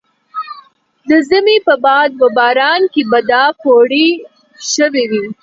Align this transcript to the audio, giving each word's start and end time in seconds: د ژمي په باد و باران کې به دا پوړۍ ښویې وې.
د 1.07 1.09
ژمي 1.27 1.57
په 1.67 1.73
باد 1.85 2.09
و 2.21 2.25
باران 2.37 2.81
کې 2.93 3.01
به 3.09 3.19
دا 3.31 3.43
پوړۍ 3.61 4.09
ښویې 4.67 5.05
وې. 5.09 5.23